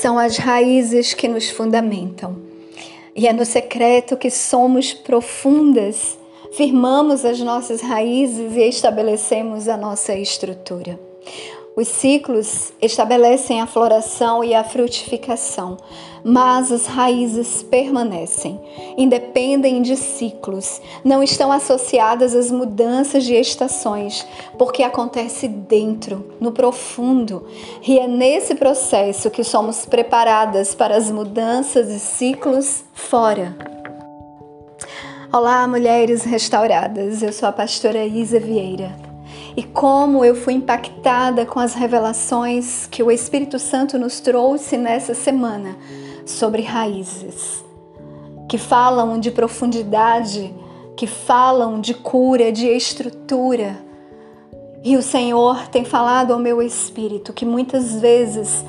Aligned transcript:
são 0.00 0.18
as 0.18 0.38
raízes 0.38 1.12
que 1.12 1.28
nos 1.28 1.50
fundamentam. 1.50 2.36
E 3.14 3.28
é 3.28 3.32
no 3.32 3.44
secreto 3.44 4.16
que 4.16 4.30
somos 4.30 4.94
profundas, 4.94 6.18
firmamos 6.52 7.24
as 7.24 7.38
nossas 7.40 7.82
raízes 7.82 8.56
e 8.56 8.68
estabelecemos 8.68 9.68
a 9.68 9.76
nossa 9.76 10.14
estrutura. 10.14 10.98
Os 11.76 11.86
ciclos 11.86 12.72
estabelecem 12.82 13.60
a 13.60 13.66
floração 13.66 14.42
e 14.42 14.52
a 14.54 14.64
frutificação, 14.64 15.76
mas 16.24 16.72
as 16.72 16.86
raízes 16.86 17.62
permanecem, 17.62 18.60
independem 18.98 19.80
de 19.80 19.96
ciclos, 19.96 20.82
não 21.04 21.22
estão 21.22 21.52
associadas 21.52 22.34
às 22.34 22.50
mudanças 22.50 23.24
de 23.24 23.34
estações, 23.34 24.26
porque 24.58 24.82
acontece 24.82 25.46
dentro, 25.46 26.34
no 26.40 26.50
profundo, 26.50 27.46
e 27.86 28.00
é 28.00 28.08
nesse 28.08 28.56
processo 28.56 29.30
que 29.30 29.44
somos 29.44 29.86
preparadas 29.86 30.74
para 30.74 30.96
as 30.96 31.08
mudanças 31.08 31.88
e 31.88 32.00
ciclos 32.00 32.84
fora. 32.92 33.56
Olá, 35.32 35.66
mulheres 35.68 36.24
restauradas. 36.24 37.22
Eu 37.22 37.32
sou 37.32 37.48
a 37.48 37.52
pastora 37.52 38.04
Isa 38.04 38.40
Vieira 38.40 39.09
e 39.60 39.62
como 39.62 40.24
eu 40.24 40.34
fui 40.34 40.54
impactada 40.54 41.44
com 41.44 41.60
as 41.60 41.74
revelações 41.74 42.86
que 42.86 43.02
o 43.02 43.10
Espírito 43.10 43.58
Santo 43.58 43.98
nos 43.98 44.18
trouxe 44.18 44.78
nessa 44.78 45.12
semana 45.12 45.76
sobre 46.24 46.62
raízes, 46.62 47.62
que 48.48 48.56
falam 48.56 49.20
de 49.20 49.30
profundidade, 49.30 50.54
que 50.96 51.06
falam 51.06 51.78
de 51.78 51.92
cura, 51.92 52.50
de 52.50 52.68
estrutura. 52.68 53.76
E 54.82 54.96
o 54.96 55.02
Senhor 55.02 55.68
tem 55.68 55.84
falado 55.84 56.32
ao 56.32 56.38
meu 56.38 56.62
espírito 56.62 57.30
que 57.34 57.44
muitas 57.44 58.00
vezes 58.00 58.64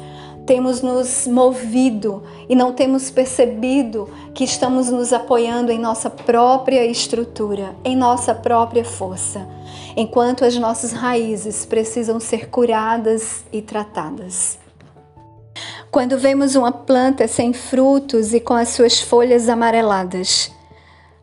temos 0.46 0.82
nos 0.82 1.28
movido 1.28 2.24
e 2.50 2.56
não 2.56 2.74
temos 2.74 3.12
percebido 3.12 4.10
que 4.34 4.44
estamos 4.44 4.90
nos 4.90 5.14
apoiando 5.14 5.72
em 5.72 5.80
nossa 5.80 6.10
própria 6.10 6.86
estrutura, 6.86 7.76
em 7.84 7.96
nossa 7.96 8.34
própria 8.34 8.84
força, 8.84 9.48
enquanto 9.96 10.44
as 10.44 10.56
nossas 10.58 10.92
raízes 10.92 11.66
precisam 11.66 12.20
ser 12.20 12.50
curadas 12.50 13.44
e 13.52 13.62
tratadas. 13.62 14.58
Quando 15.92 16.18
vemos 16.18 16.56
uma 16.56 16.72
planta 16.72 17.28
sem 17.28 17.54
frutos 17.54 18.34
e 18.34 18.40
com 18.40 18.54
as 18.54 18.70
suas 18.70 19.00
folhas 19.02 19.50
amareladas, 19.50 20.52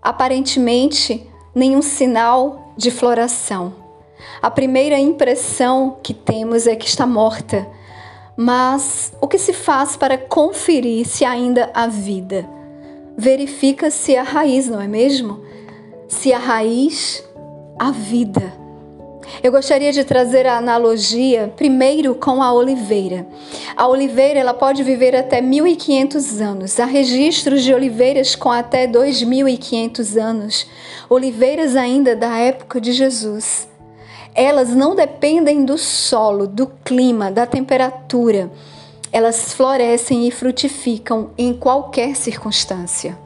aparentemente 0.02 1.27
nenhum 1.55 1.83
sinal 1.83 2.72
de 2.77 2.91
floração. 2.91 3.74
A 4.41 4.50
primeira 4.50 4.98
impressão 4.98 5.98
que 6.02 6.12
temos 6.12 6.66
é 6.66 6.77
que 6.77 6.86
está 6.86 7.06
morta 7.06 7.66
mas 8.41 9.12
o 9.20 9.27
que 9.27 9.36
se 9.36 9.53
faz 9.53 9.97
para 9.97 10.17
conferir 10.17 11.05
se 11.08 11.25
ainda 11.25 11.72
há 11.75 11.89
vida? 11.89 12.48
Verifica-se 13.17 14.17
a 14.17 14.22
raiz, 14.22 14.69
não 14.69 14.80
é 14.80 14.86
mesmo? 14.86 15.42
Se 16.06 16.33
a 16.33 16.39
raiz, 16.39 17.25
a 17.77 17.91
vida. 17.91 18.53
Eu 19.42 19.50
gostaria 19.50 19.92
de 19.92 20.05
trazer 20.05 20.47
a 20.47 20.56
analogia 20.56 21.53
primeiro 21.56 22.14
com 22.14 22.41
a 22.41 22.53
oliveira. 22.53 23.27
A 23.77 23.89
oliveira 23.89 24.39
ela 24.39 24.55
pode 24.55 24.84
viver 24.84 25.17
até 25.17 25.41
1500 25.41 26.41
anos. 26.41 26.78
Há 26.78 26.84
registros 26.84 27.64
de 27.64 27.75
oliveiras 27.75 28.36
com 28.36 28.52
até 28.52 28.86
2500 28.86 30.17
anos. 30.17 30.64
Oliveiras 31.11 31.75
ainda 31.75 32.14
da 32.14 32.39
época 32.39 32.80
de 32.80 32.92
Jesus 32.92 33.67
elas 34.39 34.69
não 34.69 34.94
dependem 34.94 35.64
do 35.64 35.77
solo, 35.77 36.47
do 36.47 36.69
clima, 36.84 37.28
da 37.28 37.44
temperatura. 37.44 38.48
Elas 39.11 39.53
florescem 39.53 40.28
e 40.28 40.30
frutificam 40.30 41.30
em 41.36 41.53
qualquer 41.53 42.14
circunstância. 42.14 43.18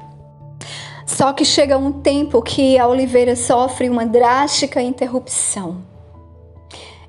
Só 1.04 1.34
que 1.34 1.44
chega 1.44 1.76
um 1.76 1.92
tempo 1.92 2.41
que 2.41 2.78
a 2.78 2.88
oliveira 2.88 3.36
sofre 3.36 3.91
uma 3.91 4.06
drástica 4.06 4.81
interrupção. 4.81 5.82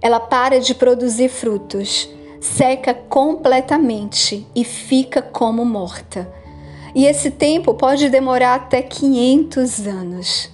Ela 0.01 0.19
para 0.19 0.59
de 0.59 0.75
produzir 0.75 1.29
frutos, 1.29 2.09
seca 2.41 2.93
completamente 2.93 4.45
e 4.53 4.65
fica 4.65 5.21
como 5.21 5.63
morta. 5.63 6.29
E 6.93 7.05
esse 7.05 7.31
tempo 7.31 7.73
pode 7.73 8.09
demorar 8.09 8.55
até 8.55 8.81
500 8.81 9.87
anos. 9.87 10.51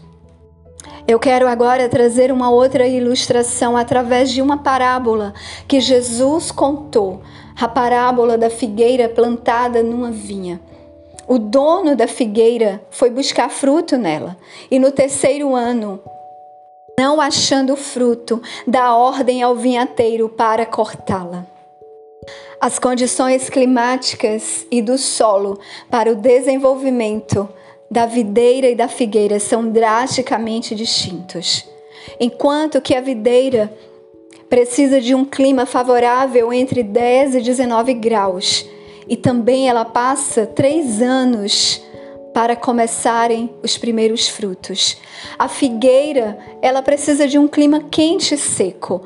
Eu 1.09 1.17
quero 1.17 1.47
agora 1.47 1.89
trazer 1.89 2.31
uma 2.31 2.51
outra 2.51 2.87
ilustração 2.87 3.75
através 3.75 4.29
de 4.29 4.43
uma 4.43 4.59
parábola 4.59 5.33
que 5.67 5.79
Jesus 5.79 6.51
contou, 6.51 7.23
a 7.59 7.67
parábola 7.67 8.37
da 8.37 8.47
figueira 8.47 9.09
plantada 9.09 9.81
numa 9.81 10.11
vinha. 10.11 10.61
O 11.27 11.39
dono 11.39 11.95
da 11.95 12.07
figueira 12.07 12.79
foi 12.91 13.09
buscar 13.09 13.49
fruto 13.49 13.97
nela, 13.97 14.37
e 14.69 14.77
no 14.77 14.91
terceiro 14.91 15.55
ano, 15.55 15.99
não 16.95 17.19
achando 17.19 17.75
fruto, 17.75 18.39
dá 18.67 18.95
ordem 18.95 19.41
ao 19.41 19.55
vinhateiro 19.55 20.29
para 20.29 20.63
cortá-la. 20.63 21.43
As 22.61 22.77
condições 22.77 23.49
climáticas 23.49 24.67
e 24.69 24.79
do 24.79 24.95
solo 24.95 25.57
para 25.89 26.11
o 26.11 26.15
desenvolvimento 26.15 27.49
da 27.89 28.05
videira 28.05 28.69
e 28.69 28.75
da 28.75 28.87
figueira 28.87 29.39
são 29.39 29.69
drasticamente 29.69 30.75
distintos. 30.75 31.65
Enquanto 32.19 32.81
que 32.81 32.95
a 32.95 33.01
videira 33.01 33.73
precisa 34.49 34.99
de 34.99 35.13
um 35.13 35.25
clima 35.25 35.65
favorável 35.65 36.51
entre 36.51 36.83
10 36.83 37.35
e 37.35 37.41
19 37.41 37.93
graus, 37.95 38.65
e 39.07 39.15
também 39.15 39.67
ela 39.67 39.85
passa 39.85 40.45
três 40.45 41.01
anos 41.01 41.81
para 42.33 42.55
começarem 42.55 43.49
os 43.63 43.77
primeiros 43.77 44.27
frutos. 44.27 44.97
A 45.37 45.47
figueira 45.47 46.37
ela 46.61 46.81
precisa 46.81 47.27
de 47.27 47.39
um 47.39 47.47
clima 47.47 47.83
quente 47.89 48.35
e 48.35 48.37
seco, 48.37 49.01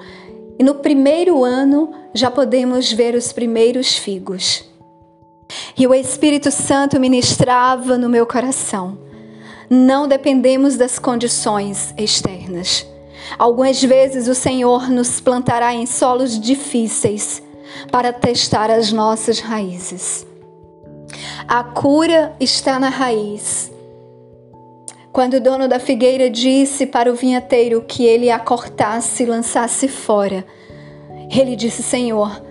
e 0.59 0.63
no 0.63 0.75
primeiro 0.75 1.43
ano 1.43 1.91
já 2.13 2.29
podemos 2.29 2.91
ver 2.91 3.16
os 3.16 3.31
primeiros 3.31 3.97
figos. 3.97 4.72
E 5.78 5.88
o 5.88 5.94
Espírito 5.94 6.51
Santo 6.51 7.00
ministrava 7.00 7.97
no 7.97 8.07
meu 8.07 8.28
coração. 8.28 8.97
Não 9.69 10.07
dependemos 10.07 10.78
das 10.78 11.00
condições 11.00 11.94
externas. 11.97 12.85
Algumas 13.39 13.81
vezes 13.81 14.28
o 14.28 14.35
Senhor 14.35 14.89
nos 14.89 15.19
plantará 15.19 15.73
em 15.73 15.85
solos 15.85 16.39
difíceis 16.39 17.41
para 17.91 18.13
testar 18.13 18.69
as 18.69 18.91
nossas 18.91 19.39
raízes. 19.39 20.28
A 21.47 21.63
cura 21.63 22.35
está 22.40 22.79
na 22.79 22.90
raiz. 22.90 23.72
Quando 25.11 25.35
o 25.35 25.41
dono 25.41 25.67
da 25.67 25.79
figueira 25.79 26.29
disse 26.29 26.85
para 26.85 27.11
o 27.11 27.16
vinhateiro 27.16 27.84
que 27.88 28.05
ele 28.05 28.29
a 28.31 28.40
cortasse 28.40 29.23
e 29.23 29.25
lançasse 29.25 29.88
fora, 29.88 30.45
ele 31.29 31.55
disse: 31.55 31.84
Senhor, 31.84 32.41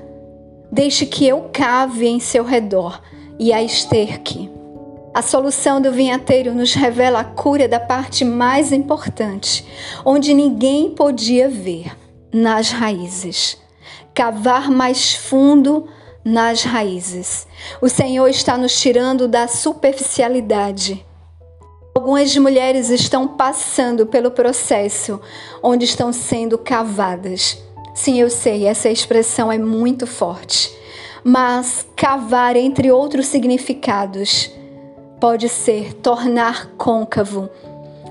Deixe 0.73 1.05
que 1.05 1.29
eu 1.29 1.51
cave 1.53 2.07
em 2.07 2.19
seu 2.19 2.43
redor 2.43 2.99
e 3.39 3.53
a 3.53 3.63
esterque. 3.63 4.51
A 5.13 5.21
solução 5.21 5.83
do 5.83 5.93
vinhateiro 5.93 6.55
nos 6.55 6.73
revela 6.73 7.21
a 7.21 7.25
cura 7.25 7.69
da 7.69 7.79
parte 7.79 8.25
mais 8.25 8.73
importante, 8.73 9.67
onde 10.03 10.33
ninguém 10.33 10.89
podia 10.89 11.47
ver, 11.47 11.95
nas 12.33 12.71
raízes. 12.71 13.59
Cavar 14.15 14.71
mais 14.71 15.15
fundo 15.15 15.87
nas 16.25 16.63
raízes. 16.63 17.47
O 17.79 17.91
Senhor 17.91 18.27
está 18.29 18.57
nos 18.57 18.81
tirando 18.81 19.29
da 19.29 19.47
superficialidade. 19.47 21.05
Algumas 21.95 22.35
mulheres 22.39 22.89
estão 22.89 23.29
passando 23.29 24.07
pelo 24.07 24.31
processo 24.31 25.21
onde 25.63 25.85
estão 25.85 26.15
sendo 26.15 26.57
cavadas 26.57 27.63
Sim, 27.95 28.21
eu 28.21 28.31
sei, 28.31 28.67
essa 28.67 28.89
expressão 28.89 29.53
é 29.53 29.59
muito 29.59 30.07
forte. 30.07 30.73
Mas 31.23 31.87
cavar, 31.95 32.57
entre 32.57 32.91
outros 32.91 33.27
significados, 33.27 34.51
pode 35.21 35.49
ser 35.49 35.95
tornar 35.95 36.73
côncavo, 36.77 37.49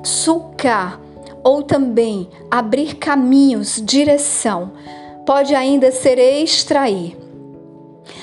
sulcar 0.03 0.99
ou 1.43 1.63
também 1.63 2.29
abrir 2.49 2.95
caminhos, 2.95 3.81
direção. 3.83 4.71
Pode 5.25 5.53
ainda 5.55 5.91
ser 5.91 6.17
extrair, 6.19 7.17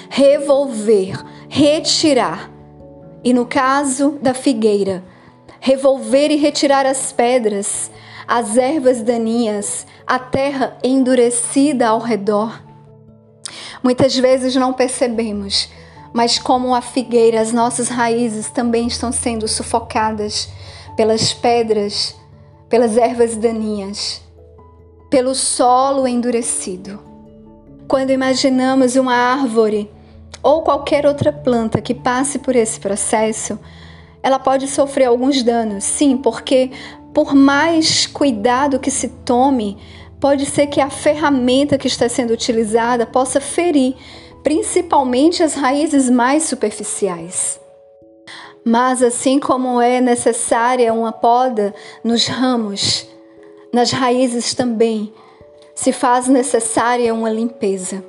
revolver, 0.09 1.23
retirar. 1.49 2.51
E 3.23 3.35
no 3.35 3.45
caso 3.45 4.19
da 4.23 4.33
figueira, 4.33 5.03
revolver 5.61 6.31
e 6.31 6.37
retirar 6.37 6.87
as 6.87 7.13
pedras, 7.13 7.91
as 8.29 8.59
ervas 8.59 9.01
daninhas, 9.01 9.87
a 10.07 10.19
terra 10.19 10.77
endurecida 10.85 11.89
ao 11.89 11.99
redor. 11.99 12.63
Muitas 13.83 14.15
vezes 14.15 14.55
não 14.55 14.75
percebemos, 14.75 15.71
mas 16.13 16.39
como 16.39 16.75
a 16.75 16.83
figueira, 16.83 17.41
as 17.41 17.53
nossas 17.53 17.89
raízes 17.89 18.51
também 18.51 18.87
estão 18.87 19.11
sendo 19.11 19.49
sufocadas 19.49 20.51
pelas 20.95 21.33
pedras, 21.33 22.15
pelas 22.69 22.99
ervas 22.99 23.35
daninhas, 23.35 24.21
pelo 25.09 25.35
solo 25.35 26.07
endurecido. 26.07 27.01
Quando 27.89 28.11
imaginamos 28.11 28.97
uma 28.97 29.15
árvore 29.15 29.91
ou 30.43 30.61
qualquer 30.61 31.07
outra 31.07 31.33
planta 31.33 31.81
que 31.81 31.95
passe 31.95 32.39
por 32.39 32.55
esse 32.55 32.79
processo, 32.79 33.59
ela 34.23 34.39
pode 34.39 34.69
sofrer 34.69 35.07
alguns 35.07 35.43
danos, 35.43 35.85
sim, 35.85 36.17
porque 36.19 36.71
por 37.19 37.35
mais 37.35 38.07
cuidado 38.07 38.79
que 38.79 38.93
se 38.93 39.09
tome, 39.09 39.77
pode 40.21 40.47
ser 40.47 40.69
que 40.69 40.81
a 40.81 40.89
ferramenta 40.89 41.77
que 41.77 41.89
está 41.89 42.09
sendo 42.09 42.33
utilizada 42.33 43.05
possa 43.05 43.41
ferir, 43.41 43.97
principalmente 44.45 45.43
as 45.43 45.55
raízes 45.55 46.09
mais 46.09 46.45
superficiais. 46.45 47.59
Mas 48.65 49.03
assim 49.03 49.41
como 49.41 49.81
é 49.81 50.01
necessária 50.01 50.95
uma 50.95 51.11
poda 51.11 51.75
nos 52.05 52.29
ramos, 52.29 53.05
nas 53.73 53.91
raízes 53.91 54.55
também 54.55 55.13
se 55.75 55.91
faz 55.91 56.29
necessária 56.29 57.13
uma 57.13 57.31
limpeza. 57.31 58.05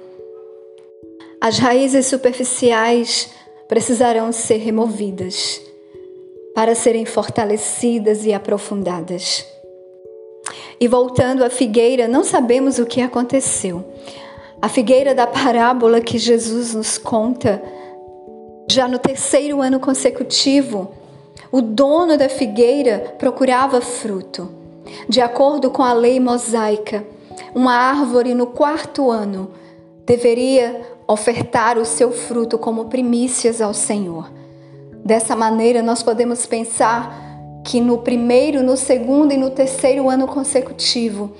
As 1.41 1.57
raízes 1.57 2.05
superficiais 2.05 3.31
precisarão 3.67 4.31
ser 4.31 4.57
removidas 4.57 5.67
para 6.53 6.75
serem 6.75 7.05
fortalecidas 7.05 8.25
e 8.25 8.33
aprofundadas. 8.33 9.45
E 10.79 10.87
voltando 10.87 11.43
à 11.43 11.49
figueira, 11.49 12.07
não 12.07 12.23
sabemos 12.23 12.79
o 12.79 12.85
que 12.85 13.01
aconteceu. 13.01 13.83
A 14.61 14.67
figueira 14.67 15.13
da 15.13 15.27
parábola 15.27 16.01
que 16.01 16.17
Jesus 16.17 16.73
nos 16.73 16.97
conta, 16.97 17.61
já 18.69 18.87
no 18.87 18.99
terceiro 18.99 19.61
ano 19.61 19.79
consecutivo, 19.79 20.91
o 21.51 21.61
dono 21.61 22.17
da 22.17 22.29
figueira 22.29 23.15
procurava 23.17 23.81
fruto. 23.81 24.49
De 25.07 25.21
acordo 25.21 25.69
com 25.69 25.83
a 25.83 25.93
lei 25.93 26.19
mosaica, 26.19 27.05
uma 27.53 27.73
árvore 27.73 28.33
no 28.33 28.47
quarto 28.47 29.09
ano 29.09 29.51
deveria 30.05 30.81
ofertar 31.07 31.77
o 31.77 31.85
seu 31.85 32.11
fruto 32.11 32.57
como 32.57 32.85
primícias 32.85 33.61
ao 33.61 33.73
Senhor. 33.73 34.29
Dessa 35.09 35.35
maneira, 35.35 35.81
nós 35.81 36.03
podemos 36.03 36.45
pensar 36.45 37.11
que 37.65 37.81
no 37.81 37.97
primeiro, 37.97 38.61
no 38.61 38.77
segundo 38.77 39.33
e 39.33 39.37
no 39.37 39.49
terceiro 39.49 40.07
ano 40.07 40.27
consecutivo, 40.27 41.31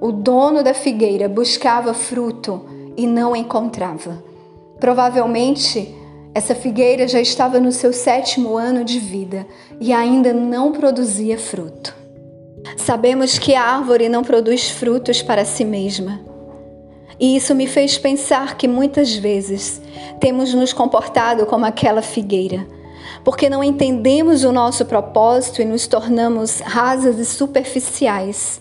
o 0.00 0.10
dono 0.10 0.60
da 0.60 0.74
figueira 0.74 1.28
buscava 1.28 1.94
fruto 1.94 2.66
e 2.96 3.06
não 3.06 3.36
encontrava. 3.36 4.20
Provavelmente, 4.80 5.94
essa 6.34 6.52
figueira 6.52 7.06
já 7.06 7.20
estava 7.20 7.60
no 7.60 7.70
seu 7.70 7.92
sétimo 7.92 8.56
ano 8.56 8.84
de 8.84 8.98
vida 8.98 9.46
e 9.80 9.92
ainda 9.92 10.32
não 10.32 10.72
produzia 10.72 11.38
fruto. 11.38 11.94
Sabemos 12.76 13.38
que 13.38 13.54
a 13.54 13.62
árvore 13.62 14.08
não 14.08 14.24
produz 14.24 14.68
frutos 14.68 15.22
para 15.22 15.44
si 15.44 15.64
mesma. 15.64 16.20
E 17.20 17.36
isso 17.36 17.54
me 17.54 17.68
fez 17.68 17.96
pensar 17.96 18.56
que 18.56 18.66
muitas 18.66 19.14
vezes 19.14 19.80
temos 20.18 20.52
nos 20.52 20.72
comportado 20.72 21.46
como 21.46 21.64
aquela 21.64 22.02
figueira, 22.02 22.66
porque 23.24 23.48
não 23.48 23.62
entendemos 23.62 24.44
o 24.44 24.52
nosso 24.52 24.84
propósito 24.84 25.62
e 25.62 25.64
nos 25.64 25.86
tornamos 25.86 26.60
rasas 26.60 27.18
e 27.18 27.24
superficiais. 27.24 28.60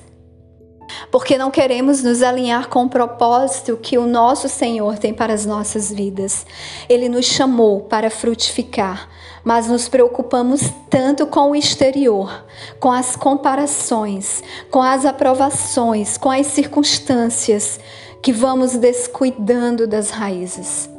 Porque 1.09 1.37
não 1.37 1.51
queremos 1.51 2.03
nos 2.03 2.21
alinhar 2.21 2.69
com 2.69 2.83
o 2.83 2.89
propósito 2.89 3.77
que 3.77 3.97
o 3.97 4.05
nosso 4.05 4.47
Senhor 4.49 4.97
tem 4.97 5.13
para 5.13 5.33
as 5.33 5.45
nossas 5.45 5.91
vidas. 5.91 6.45
Ele 6.89 7.09
nos 7.09 7.25
chamou 7.25 7.81
para 7.81 8.09
frutificar, 8.09 9.09
mas 9.43 9.67
nos 9.67 9.87
preocupamos 9.87 10.61
tanto 10.89 11.25
com 11.25 11.51
o 11.51 11.55
exterior, 11.55 12.45
com 12.79 12.91
as 12.91 13.15
comparações, 13.15 14.43
com 14.69 14.81
as 14.81 15.05
aprovações, 15.05 16.17
com 16.17 16.29
as 16.29 16.47
circunstâncias, 16.47 17.79
que 18.21 18.31
vamos 18.31 18.75
descuidando 18.75 19.87
das 19.87 20.11
raízes. 20.11 20.89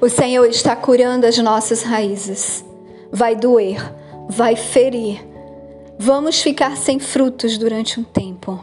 O 0.00 0.08
Senhor 0.08 0.46
está 0.46 0.76
curando 0.76 1.26
as 1.26 1.38
nossas 1.38 1.82
raízes. 1.82 2.64
Vai 3.10 3.34
doer, 3.34 3.80
vai 4.28 4.56
ferir. 4.56 5.26
Vamos 5.98 6.42
ficar 6.42 6.76
sem 6.76 6.98
frutos 6.98 7.56
durante 7.56 7.98
um 7.98 8.04
tempo. 8.04 8.62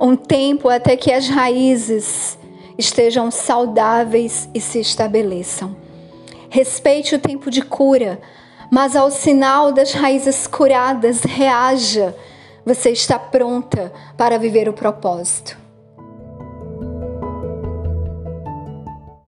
Um 0.00 0.16
tempo 0.16 0.68
até 0.68 0.96
que 0.96 1.12
as 1.12 1.28
raízes 1.28 2.38
estejam 2.76 3.30
saudáveis 3.30 4.48
e 4.52 4.60
se 4.60 4.80
estabeleçam. 4.80 5.76
Respeite 6.50 7.14
o 7.14 7.18
tempo 7.18 7.50
de 7.50 7.62
cura, 7.62 8.20
mas 8.70 8.96
ao 8.96 9.10
sinal 9.10 9.72
das 9.72 9.92
raízes 9.92 10.46
curadas, 10.46 11.22
reaja. 11.22 12.14
Você 12.66 12.90
está 12.90 13.18
pronta 13.18 13.92
para 14.16 14.38
viver 14.38 14.68
o 14.68 14.72
propósito. 14.72 15.63